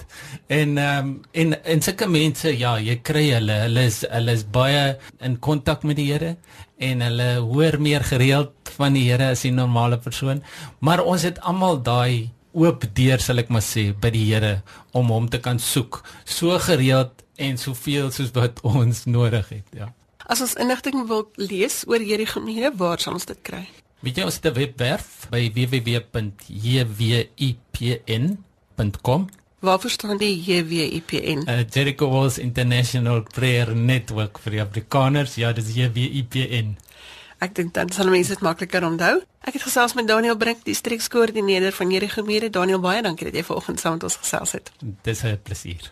[0.50, 4.44] En ehm um, en en sulke mense, ja, jy kry hulle, hulle is hulle is
[4.44, 6.36] baie in kontak met die Here
[6.78, 10.44] en hulle hoor meer gereeld van die Here as 'n normale persoon.
[10.80, 15.08] Maar ons het almal daai oop deur, sal ek maar sê, by die Here om
[15.08, 19.94] hom te kan soek, so gereeld en soveel soos wat ons nodig het, ja.
[20.26, 23.70] As ons inligting wil lees oor hierdie gemeente, waar sal ons dit kry?
[24.04, 26.22] Weet jy ons het 'n webwerf by www.jwipn.com
[29.64, 31.48] Waar verstaan die JWIPN?
[31.48, 35.36] Uh, Jericho Walls International Prayer Network vir die Afrikaners.
[35.40, 36.76] Ja, dis JWIPN.
[37.40, 39.22] Ek dink dan sal mense dit makliker onthou.
[39.40, 42.50] Ek het gesels met Daniel Brink, die streekskoördineerder van Jericho Gemeente.
[42.50, 44.72] Daniel, baie dankie dat jy vanoggend saam met ons gesels het.
[45.08, 45.92] Dis 'n plesier.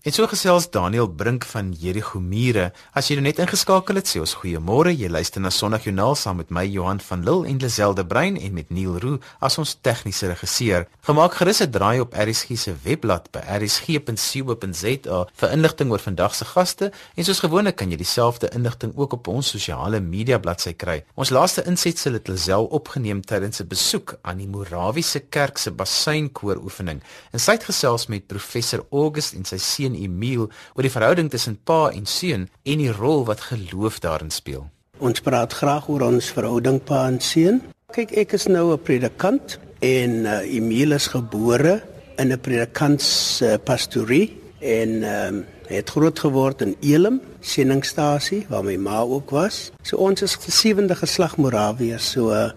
[0.00, 2.70] En so gesels Daniel Brink van Jericho Mure.
[2.96, 4.94] As jy nou net ingeskakel het, sê ons goeiemôre.
[4.96, 8.70] Jy luister na Sondagjoernaal saam met my Johan van Lille en Lazelde Brein en met
[8.72, 10.86] Neil Roo as ons tegniese regisseur.
[11.04, 16.44] Gemaak gerus 'n draai op RSG se webblad by rsg.co.za vir inligting oor vandag se
[16.44, 21.04] gaste en soos gewoonlik kan jy dieselfde inligting ook op ons sosiale media bladsy kry.
[21.14, 26.56] Ons laaste insetsel het Lazel opgeneem tydens 'n besoek aan die Morawiese Kerk se basynkoor
[26.56, 27.02] oefening.
[27.32, 31.30] En sy het gesels met professor August en sy seun seun Emil oor die verhouding
[31.30, 34.68] tussen pa en seun en die rol wat geloof daarin speel.
[35.00, 37.62] Ons praat graag oor ons verhouding pa en seun.
[37.92, 41.82] Kyk, ek is nou 'n predikant en uh, Emil is gebore
[42.18, 48.76] in 'n predikants uh, pastorie en um, het groot geword in Elim sendingstasie waar my
[48.76, 49.72] ma ook was.
[49.82, 52.10] So ons is die sewende geslag Morawiërs.
[52.12, 52.52] So uh,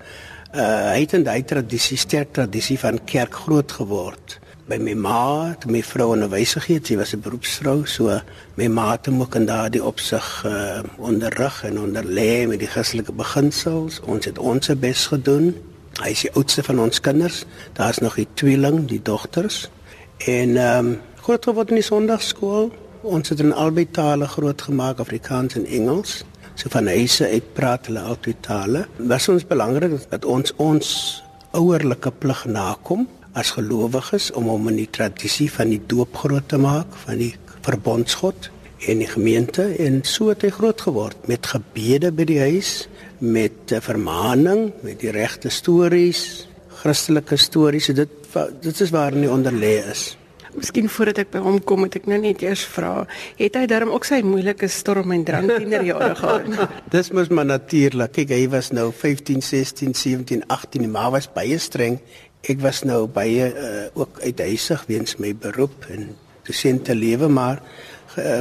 [0.53, 5.71] uh, hy het 'n tradisie, sterk tradisie van kerk groot geword by my ma, toe
[5.71, 8.21] my vrou in 'n wysigheid, sy was 'n beroepsvrou, so
[8.55, 13.11] my ma het hom ook in daardie opsig uh, onderrig en onderlê met die Christelike
[13.11, 13.99] beginsels.
[14.05, 15.55] Ons het ons bes gedoen.
[16.01, 17.45] Hy is die oudste van ons kinders.
[17.73, 19.69] Daar's nog 'n tweeling, die dogters.
[20.17, 22.71] En ehm um, groot geword in die Sondagskool.
[23.01, 26.23] Ons het in albei tale groot gemaak, Afrikaans en Engels.
[26.55, 28.87] So van huise uit praat hulle albei tale.
[28.97, 33.07] Was ons belangrik dat ons ons ouerlike plig nakom
[33.39, 37.33] as gelowiges om hom in die tradisie van die doop groot te maak van die
[37.65, 38.49] verbondsgod
[38.87, 42.73] en die gemeente en so het hy groot geword met gebede by die huis
[43.19, 46.43] met vermaaning met die regte stories
[46.83, 47.87] Christelike stories.
[47.95, 48.11] Dit
[48.61, 50.13] dit is waar hy onder lê is.
[50.53, 53.05] Miskien voordat ek by hom kom, moet ek nou net eers vra,
[53.39, 56.75] het hy darm ook sy moeilike storm en drang tienerjare gehad?
[56.93, 58.13] Dis mos maar natuurlik.
[58.19, 61.97] Kyk, hy was nou 15, 16, 17, 18, die ma was baie streng.
[62.43, 66.09] Ek was nou baie uh, ook uithuisig weens my beroep en
[66.43, 67.61] dosente lewe, maar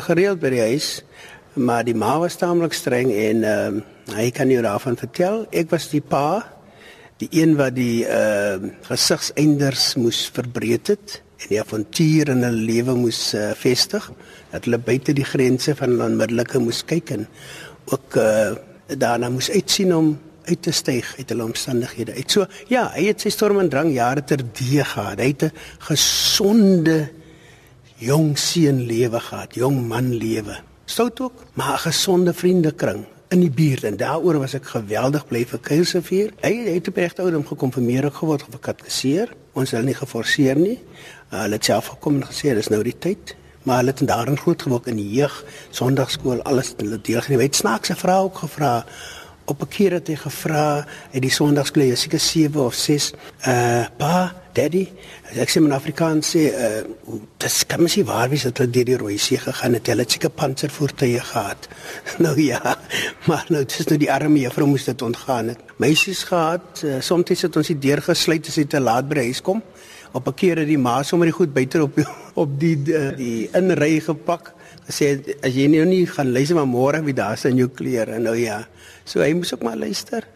[0.08, 0.88] gereeld by die huis.
[1.54, 5.44] Maar die ma was taamlik streng en ehm uh, hy kan jou daarvan vertel.
[5.54, 6.42] Ek was die pa,
[7.22, 12.66] die een wat die ehm uh, gesigseinders moes verbreek het en die avontuur in hulle
[12.72, 14.10] lewe moes uh, vestig
[14.50, 17.28] dat hulle buite die grense van hulle onmiddellike moes kyk en
[17.94, 18.52] ook uh,
[18.98, 20.12] daarna moes uitsien om
[20.44, 22.14] uit te styg uit hulle omstandighede.
[22.14, 25.18] Uit so ja, hy het sy storm en drang jare ter die gehad.
[25.18, 27.10] Hy het 'n gesonde
[27.96, 30.58] jong seun lewe gehad, jong man lewe.
[30.84, 35.44] Stout ook, maar 'n gesonde vriendekring in die buurt en daaroor was ek geweldig bly
[35.48, 36.32] vir Keilsevier.
[36.42, 39.32] Hy het op regte ouderdom gekonfirmeer geword, gekatekiseer.
[39.52, 40.78] Ons het nie geforseer nie.
[41.30, 43.36] Uh, hulle het self gekom en gesê dis nou die tyd.
[43.62, 47.44] Maar hulle het daarin groot geword in die jeug, Sondagskool, alles hulle deel geneem.
[47.44, 48.72] Hy het snaakse vrae ook gevra.
[49.44, 53.12] Op 'n keer het hy gevra uit die Sondagskool, seker 7 of 6,
[53.46, 54.88] uh pa, daddy,
[55.34, 58.84] ek sê in Afrikaans sê uh dis kan mens nie waar wees dat hulle deur
[58.84, 59.86] die rooi see gegaan het.
[59.86, 61.68] Hulle het seker panservoertuie gehad.
[62.24, 62.76] nou ja,
[63.26, 65.58] maar nou dis nou die arme juffrou moes dit ontgaan het.
[65.76, 69.42] Meisies gehad, uh, soms het ons die deur gesluit as hy te laat by huis
[69.42, 69.62] kom
[70.12, 71.98] op 'n keer het die ma sommer die goed buite op
[72.34, 74.52] op die die, die inry gepak
[74.88, 78.18] gesê as jy nou nie gaan luister maar môre wie daar is in jou klere.
[78.18, 78.62] Nou ja.
[79.04, 80.26] So hy moes ook maar luister.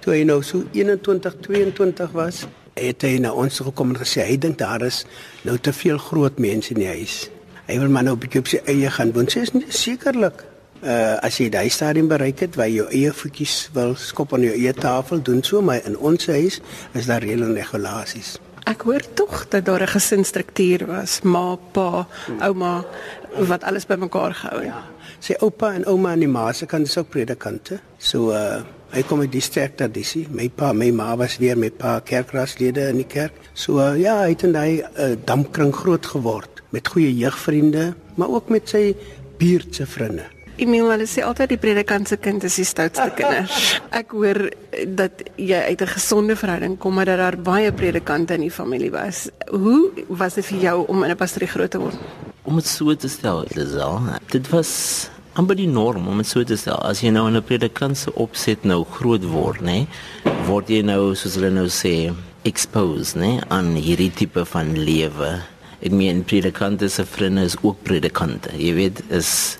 [0.00, 2.46] Toe hy nou so 21 22 was
[2.80, 5.04] het hy na ons gekom en gesê hy dink daar is
[5.44, 7.28] nou te veel groot mense in die huis.
[7.66, 9.28] Hy wil maar nou 'n bietjie op sy eie gaan woon.
[9.28, 10.44] Sê is nie sekerlik
[10.82, 14.54] uh as jy daai stadium bereik het waar jou eie voetjies wil skop aan jou
[14.54, 16.60] eie tafel doen so maar in ons huis
[16.94, 18.38] is daar reëls en regulasies
[18.70, 22.06] Ek hoor tog dat daar 'n gesinsstruktuur was, ma, pa,
[22.40, 22.84] ouma
[23.48, 24.66] wat alles bymekaar gehou het.
[24.66, 24.82] Ja.
[25.18, 27.80] Sy oupa en ouma en die ma se kant is ook predikante.
[27.98, 30.26] So uh hy kom uit die sterk tradisie.
[30.30, 33.32] My pa, my ma was weer met pa kerkraadslede in die kerk.
[33.54, 38.28] So uh, ja, hy het in daai uh, dampkring groot geword met goeie jeugvriende, maar
[38.28, 38.96] ook met sy
[39.38, 40.26] buurtse vriende.
[40.60, 43.80] Emil, hulle sê altyd die predikant se kind is die stoutste kinders.
[43.96, 44.50] Ek hoor
[44.86, 48.90] dat jy uit 'n gesonde verhouding kom maar dat daar baie predikante in die familie
[48.90, 49.30] was.
[49.48, 51.96] Hoe was dit vir jou om in 'n pastorie groot te word?
[52.44, 56.56] Om dit so te stel, Lisel, dit was amper die norm om dit so te
[56.56, 56.76] stel.
[56.82, 59.86] As jy nou in 'n predikant se opset nou groot word, nê,
[60.46, 62.12] word jy nou soos hulle nou sê
[62.44, 65.42] exposed, nê, aan hierdie tipe van lewe.
[65.80, 68.50] Ek meen predikante se vriende is ook predikante.
[68.52, 69.58] Jy weet, is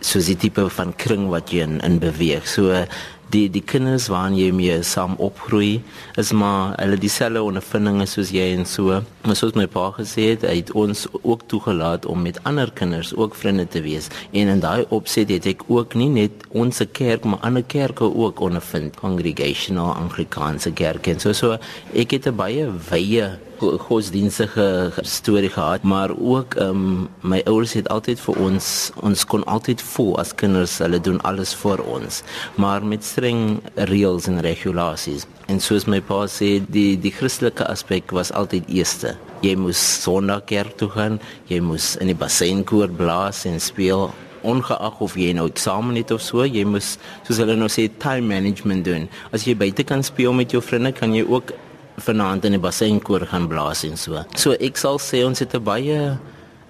[0.00, 2.48] soos die tipe van kring wat jy in, in beweeg.
[2.48, 2.84] So
[3.30, 5.80] die die kinders waarna jy mee saam opgroei
[6.18, 9.00] is maar hulle dieselfde ondervindinge soos jy en so.
[9.26, 13.12] Maar soos my pa gesê het, hy het ons ook toegelaat om met ander kinders
[13.14, 14.10] ook vriende te wees.
[14.32, 18.40] En in daai opset het ek ook nie net ons kerk maar ander kerke ook
[18.40, 21.58] ondervind, congregational Anglikaanse kerke en so so
[21.94, 27.88] ek het 'n baie wye godsdienstige storie gehad, maar ook ehm um, my ouers het
[27.88, 32.22] altyd vir ons ons kon altyd voel as kinders hulle doen alles vir ons,
[32.54, 35.26] maar met streng reëls en regulasies.
[35.46, 39.16] En soos my pa sê, die die Christelike aspek was altyd eerste.
[39.42, 44.10] Jy moes Sondag kerk toe gaan, jy moes in die basseinkoor blaas en speel
[44.42, 46.86] ongeag of jy nou saam net of so, jy moet
[47.26, 49.08] soos hulle nou sê time management doen.
[49.32, 51.52] As jy buite kan speel met jou vriende, kan jy ook
[52.00, 54.24] vanaand in die basseinkoor gaan blaas en so.
[54.36, 56.18] So ek sal sê ons het 'n baie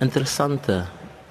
[0.00, 0.86] interessante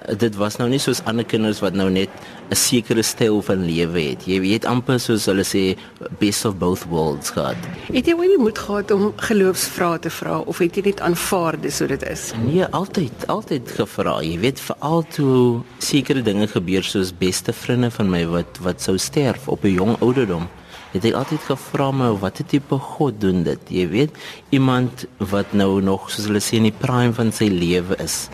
[0.08, 2.10] dit was nou nie soos ander kinders wat nou net
[2.50, 4.26] 'n sekere styl van lewe het.
[4.26, 5.76] Jy weet amper soos hulle sê
[6.18, 7.56] best of both worlds gehad.
[7.92, 11.76] Het jy ooit moet gehad om geloofsvrae te vra of het jy net aanvaar dis
[11.76, 12.32] so dit is?
[12.44, 14.20] Nee, altyd, altyd gevra.
[14.22, 18.98] Jy weet veral toe sekere dinge gebeur soos beste vriende van my wat wat sou
[18.98, 20.48] sterf op 'n jong ouderdom
[20.92, 23.70] het ek altyd gevra my watter tipe God doen dit?
[23.70, 24.16] Jy weet,
[24.50, 28.28] iemand wat nou nog soos hulle sê in die prime van sy lewe is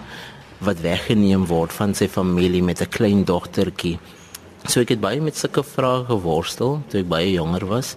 [0.65, 3.99] wat weggeneem word van sy familie met 'n klein dogtertjie.
[4.67, 7.97] So ek het baie met sulke vrae geworstel toe ek baie jonger was.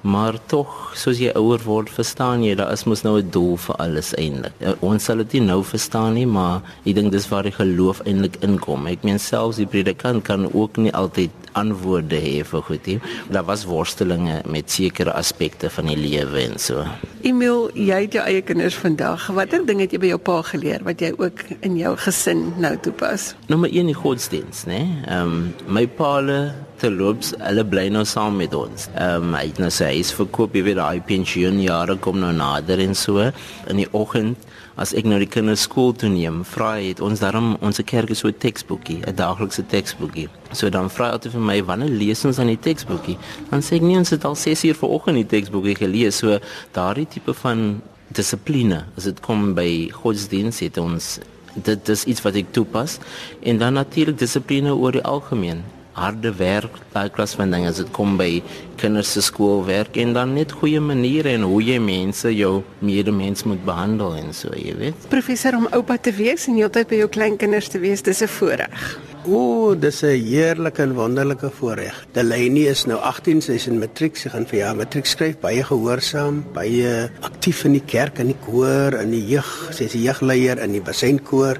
[0.00, 3.76] Maar tog, soos jy ouer word, verstaan jy daar is mos nou 'n doel vir
[3.76, 4.52] alles eintlik.
[4.58, 8.00] Ja, ons sal dit nie nou verstaan nie, maar ek dink dis waar die geloof
[8.06, 8.86] eintlik inkom.
[8.86, 13.00] Ek meen selfs die predikant kan ook nie altyd antwoorde hê vir goed nie.
[13.30, 16.84] Daar was worstelinge met sekere aspekte van die lewe en so.
[17.22, 19.26] Emil, jy het jou eie kinders vandag.
[19.26, 22.76] Watter ding het jy by jou pa geleer wat jy ook in jou gesin nou
[22.76, 23.34] toepas?
[23.48, 25.04] Nommer 1 die godsdiens, né?
[25.06, 28.88] Ehm um, my paale terloops, hulle bly nou saam met ons.
[28.94, 32.80] Ehm um, hy het nou sy huis verkoop, jy weet daai pensioenjare kom nou nader
[32.82, 33.26] en so
[33.70, 34.48] in die oggend
[34.80, 38.10] as ek nou die kinders skool toe neem, vra hy het ons daarom ons kerk
[38.14, 40.28] is so 'n teksboekie, 'n daaglikse teksboekie.
[40.52, 43.18] So dan vra hy altyd vir my wanneer lees ons aan die teksboekie?
[43.50, 46.16] Dan sê ek nie ons het al 6 uur vanoggend die teksboekie gelees.
[46.16, 46.38] So
[46.72, 51.18] daardie tipe van dissipline as dit kom by godsdienst het ons
[51.54, 52.98] dit is iets wat ek toepas
[53.42, 55.62] en dan natuurlik dissipline oor die algemeen
[55.92, 58.42] harde werk by klas van dinge as dit kom by
[58.80, 63.62] kinders se skoolwerk en dan net goeie maniere en hoe jy mense jou medemens moet
[63.66, 67.70] behandel en so jy weet professor om oupa te wees en heeltyd by jou kleinkinders
[67.72, 68.98] te wees dis 'n voorreg
[69.28, 72.06] O, dis 'n heerlike en wonderlike voorreg.
[72.12, 75.62] Delaney is nou 18, sy is in matriek, sy gaan vir jaar matriek skryf, baie
[75.62, 79.68] gehoorsaam, baie aktief in die kerk en die koor en die jeug.
[79.72, 81.58] Sy is 'n jeugleier in die basynkoor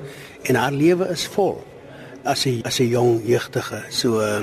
[0.49, 1.61] en haar lewe is vol
[2.25, 3.83] as 'n as 'n jong jeugdige.
[3.91, 4.43] So uh,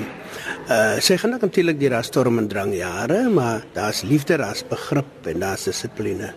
[0.68, 5.26] uh sy gaan natuurlik deur haar storm en drang jare, maar daar's liefde, daar's begrip
[5.26, 6.32] en daar's dissipline.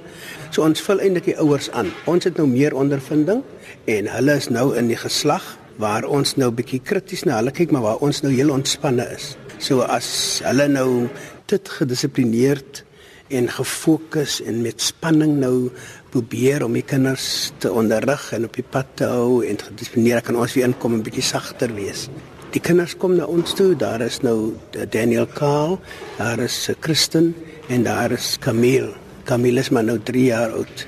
[0.50, 1.92] So ons vul eintlik die ouers aan.
[2.06, 3.44] Ons het nou meer ondervinding
[3.86, 7.72] en hulle is nou in die geslag waar ons nou bietjie krities na hulle kyk
[7.72, 9.36] maar waar ons nou heel ontspanne is.
[9.58, 11.10] So as hulle nou
[11.46, 12.84] dit gedissiplineerd
[13.32, 15.72] en gefokus en met spanning nou
[16.12, 20.40] probeer om die kinders te onderrig en op die pad te hou en gedissiplineer kan
[20.40, 22.08] ons weer inkom en bietjie sagter wees.
[22.52, 23.72] Die kinders kom na ons toe.
[23.80, 24.54] Daar is nou
[24.92, 25.78] Daniel Kaal,
[26.18, 27.32] daar is Kristen
[27.72, 28.92] en daar is Camille.
[29.24, 30.88] Camille is maar nou 3 jaar oud.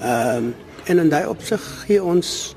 [0.00, 2.54] Ehm um, en in daai opsig gee ons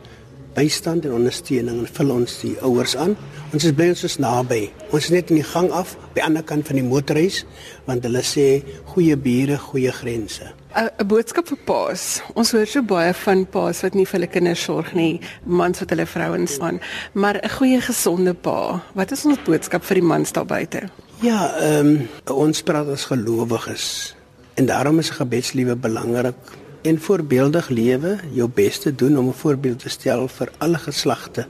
[0.57, 3.13] bystand en ondersteuning en vul ons die ouers aan.
[3.55, 4.65] Ons is bly ons is naby.
[4.91, 7.45] Ons is net in die gang af by ander kant van die motorhuis
[7.87, 8.47] want hulle sê
[8.91, 10.49] goeie bure, goeie grense.
[10.75, 12.21] 'n boodskap vir paas.
[12.35, 15.89] Ons hoor so baie van paas wat nie vir hulle kinders sorg nie, mans wat
[15.89, 16.81] hulle vrouens staan,
[17.13, 18.83] maar 'n goeie gesonde pa.
[18.93, 20.89] Wat is ons boodskap vir die mans daar buite?
[21.21, 24.15] Ja, ehm um, ons praat as gelowiges
[24.55, 26.35] en daarom is gebedsliewe belangrik
[26.83, 31.47] en voorbeeldig lewe, jou bes te doen om 'n voorbeeld te stel vir alle geslagte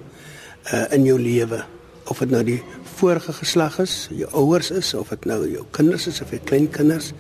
[0.74, 1.66] uh, in jou lewe.
[2.08, 2.62] Of dit nou die
[2.98, 7.12] vorige geslag is, jou ouers is of dit nou jou kinders is of jou kleinkinders,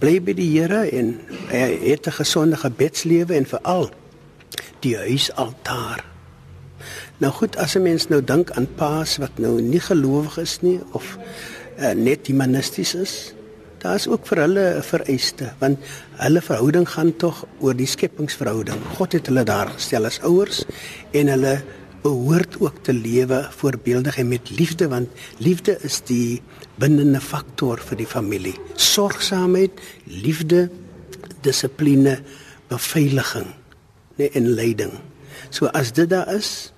[0.00, 3.90] bly by die Here en hy het 'n gesonde gebedslewe en veral
[4.80, 6.04] die huisaltaar.
[7.18, 10.80] Nou goed, as 'n mens nou dink aan paas wat nou nie gelowig is nie
[10.92, 11.18] of
[11.78, 13.34] uh, net humanisties is,
[13.78, 15.78] daar's ook vir hulle 'n vereiste want
[16.16, 18.80] hulle verhouding gaan tog oor die skepingsverhouding.
[18.96, 20.64] God het hulle daar gestel as ouers
[21.12, 21.62] en hulle
[22.02, 26.42] behoort ook te lewe voorbeeldig en met liefde want liefde is die
[26.80, 28.54] bindende faktor vir die familie.
[28.74, 30.68] Sorgsaamheid, liefde,
[31.46, 32.18] dissipline,
[32.70, 33.48] beveiliging,
[34.18, 34.94] nee en leiding.
[35.50, 36.72] So as dit daar is,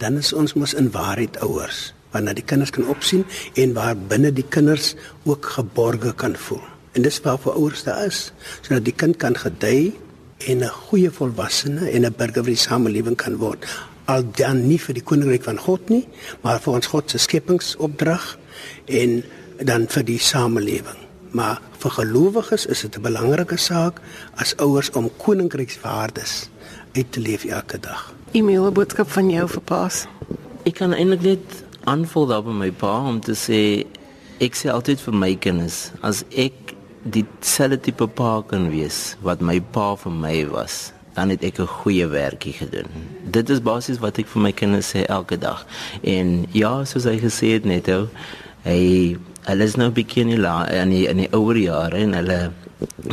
[0.00, 3.24] dan is ons mos in waarheid ouers waarna die kinders kan opsien
[3.56, 4.92] en waar binne die kinders
[5.24, 6.60] ook geborge kan voel.
[6.92, 8.26] En dis waar vir ouers daar is,
[8.60, 9.94] sodat die kind kan gedei
[10.46, 13.64] en 'n goeie volwassene en 'n burger van die samelewing kan word.
[14.04, 16.06] Al dan nie vir die koninkryk van God nie,
[16.42, 18.38] maar vir ons God se skepingsopdrag
[18.86, 19.22] en
[19.62, 20.98] dan vir die samelewing.
[21.32, 24.00] Maar vir gelowiges is dit 'n belangrike saak
[24.34, 26.48] as ouers om koninkrykswaardes
[26.92, 28.12] uit te leef elke dag.
[28.32, 30.06] E-mail boodskap van jou vir Paas.
[30.64, 33.86] Ek kan eintlik net aanvul daar by my pa om te sê
[34.40, 39.58] ek sê altyd vir my kinders as ek dieselfde tipe pa kan wees wat my
[39.74, 42.88] pa vir my was dan het ek 'n goeie werkie gedoen.
[43.32, 45.64] Dit is basies wat ek vir my kinders sê elke dag.
[46.14, 48.06] En ja, soos hy gesê het net ou,
[48.66, 48.82] hy
[49.48, 50.42] hulle is nou bietjie in die
[50.82, 52.40] in die, in die ouer jare en hulle